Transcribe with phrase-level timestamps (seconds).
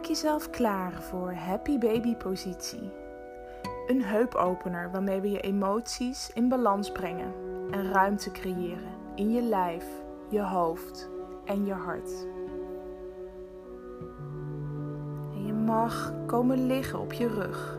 [0.00, 2.90] Maak jezelf klaar voor happy baby positie.
[3.86, 7.32] Een heupopener waarmee we je emoties in balans brengen
[7.70, 9.84] en ruimte creëren in je lijf,
[10.28, 11.10] je hoofd
[11.44, 12.26] en je hart.
[15.34, 17.78] En je mag komen liggen op je rug.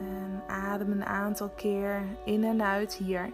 [0.00, 3.30] En adem een aantal keer in en uit hier.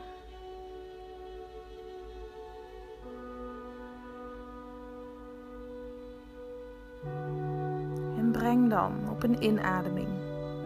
[8.71, 10.09] Dan op een inademing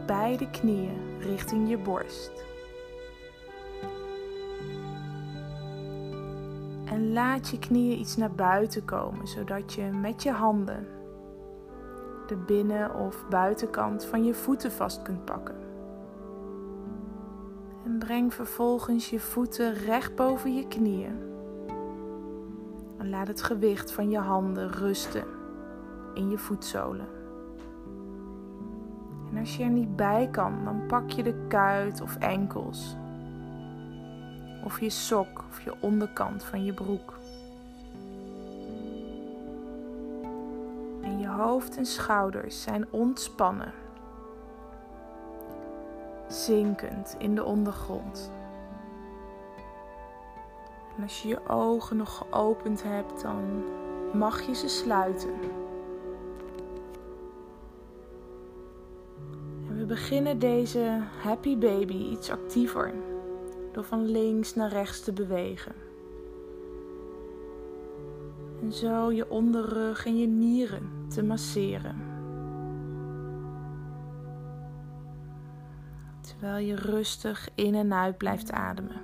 [0.07, 2.33] beide knieën richting je borst.
[6.85, 10.87] En laat je knieën iets naar buiten komen, zodat je met je handen
[12.27, 15.57] de binnen- of buitenkant van je voeten vast kunt pakken.
[17.85, 21.33] En breng vervolgens je voeten recht boven je knieën.
[22.99, 25.25] En laat het gewicht van je handen rusten
[26.15, 27.14] in je voetzolen.
[29.35, 32.97] En als je er niet bij kan, dan pak je de kuit of enkels.
[34.65, 37.19] Of je sok of je onderkant van je broek.
[41.03, 43.73] En je hoofd en schouders zijn ontspannen.
[46.29, 48.31] Zinkend in de ondergrond.
[50.97, 53.65] En als je je ogen nog geopend hebt, dan
[54.13, 55.64] mag je ze sluiten.
[59.95, 62.95] Beginnen deze happy baby iets actiever
[63.73, 65.73] door van links naar rechts te bewegen.
[68.63, 71.97] En zo je onderrug en je nieren te masseren.
[76.21, 79.01] Terwijl je rustig in en uit blijft ademen.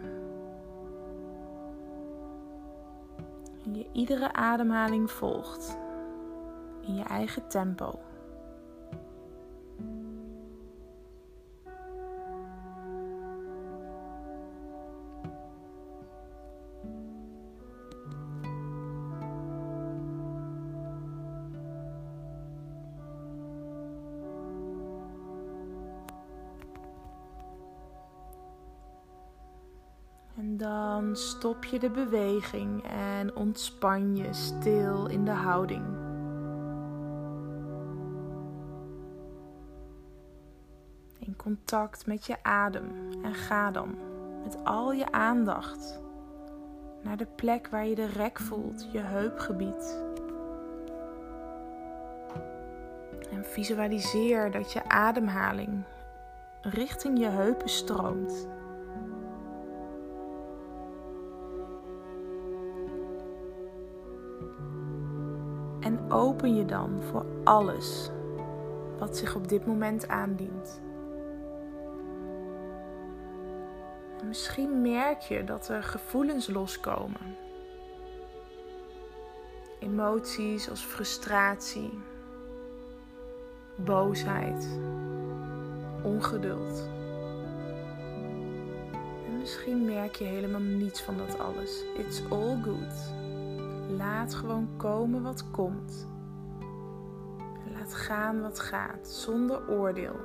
[3.65, 5.79] En je iedere ademhaling volgt
[6.81, 7.99] in je eigen tempo.
[30.41, 35.85] En dan stop je de beweging en ontspan je stil in de houding.
[41.19, 42.91] In contact met je adem
[43.23, 43.99] en ga dan
[44.43, 46.01] met al je aandacht
[47.03, 50.03] naar de plek waar je de rek voelt, je heupgebied.
[53.31, 55.85] En visualiseer dat je ademhaling
[56.63, 58.49] richting je heupen stroomt.
[66.11, 68.11] Open je dan voor alles
[68.99, 70.81] wat zich op dit moment aandient.
[74.21, 77.37] En misschien merk je dat er gevoelens loskomen.
[79.79, 81.99] Emoties als frustratie,
[83.77, 84.79] boosheid,
[86.03, 86.89] ongeduld.
[89.27, 91.85] En misschien merk je helemaal niets van dat alles.
[91.97, 93.13] It's all good.
[94.01, 96.09] Laat gewoon komen wat komt.
[97.73, 100.17] Laat gaan wat gaat, zonder oordeel.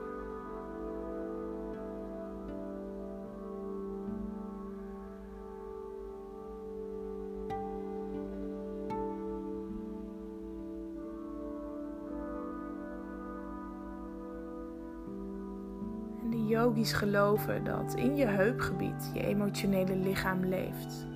[16.30, 21.14] De yogis geloven dat in je heupgebied je emotionele lichaam leeft.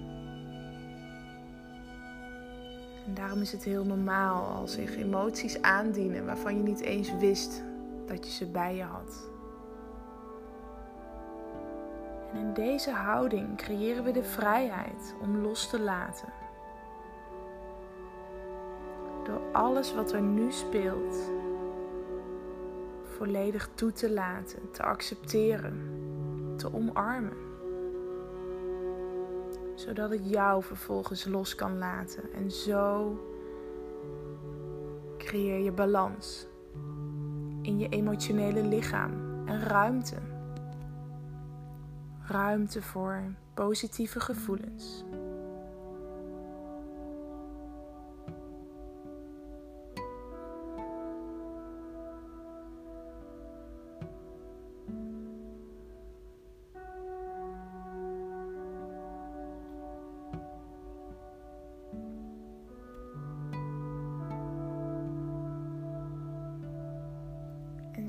[3.09, 7.63] En daarom is het heel normaal als zich emoties aandienen waarvan je niet eens wist
[8.05, 9.29] dat je ze bij je had.
[12.33, 16.33] En in deze houding creëren we de vrijheid om los te laten.
[19.23, 21.17] Door alles wat er nu speelt
[23.03, 25.89] volledig toe te laten, te accepteren,
[26.57, 27.49] te omarmen
[29.79, 32.33] zodat het jou vervolgens los kan laten.
[32.33, 33.13] En zo
[35.17, 36.47] creëer je balans
[37.61, 39.11] in je emotionele lichaam
[39.45, 40.15] en ruimte.
[42.27, 43.23] Ruimte voor
[43.53, 45.03] positieve gevoelens.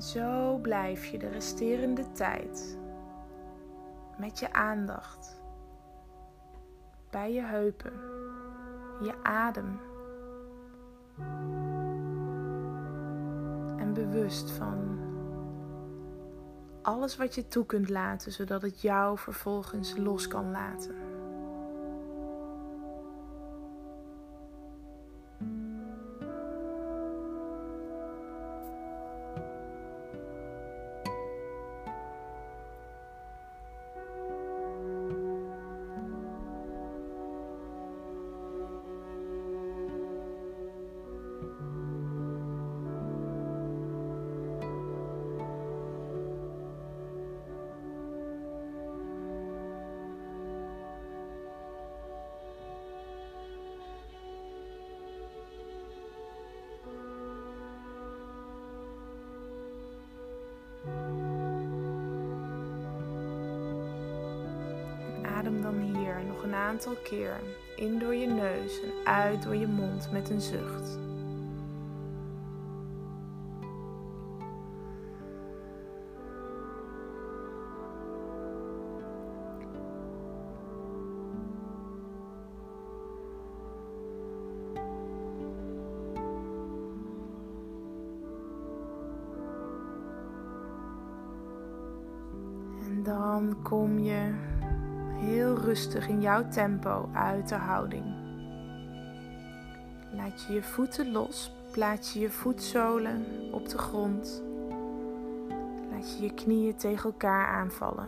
[0.01, 2.77] Zo blijf je de resterende tijd
[4.17, 5.41] met je aandacht
[7.09, 7.93] bij je heupen,
[9.01, 9.79] je adem
[13.77, 14.99] en bewust van
[16.81, 21.10] alles wat je toe kunt laten, zodat het jou vervolgens los kan laten.
[66.71, 67.39] Aantal keer
[67.75, 70.99] in door je neus en uit door je mond met een zucht.
[93.03, 94.50] Dan kom je
[95.21, 98.05] heel rustig in jouw tempo uit de houding.
[100.11, 104.43] Laat je je voeten los, plaats je je voetzolen op de grond.
[105.91, 108.07] Laat je je knieën tegen elkaar aanvallen.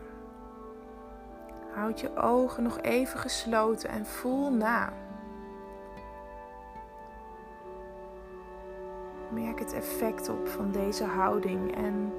[1.74, 4.94] Houd je ogen nog even gesloten en voel na.
[9.32, 12.14] Merk het effect op van deze houding en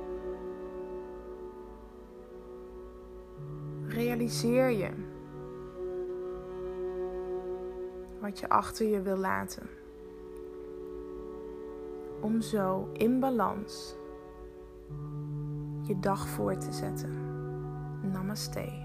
[3.94, 4.91] realiseer je
[8.20, 9.67] wat je achter je wil laten.
[12.20, 13.96] Om zo in balans
[15.82, 17.12] je dag voor te zetten.
[18.12, 18.84] Namaste.